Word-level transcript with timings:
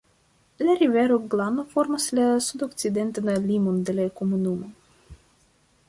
La 0.61 0.73
rivero 0.77 1.17
Glano 1.33 1.65
formas 1.75 2.07
la 2.21 2.27
sudokcidentan 2.47 3.31
limon 3.51 3.79
de 3.91 3.99
la 3.99 4.09
komunumo. 4.23 4.73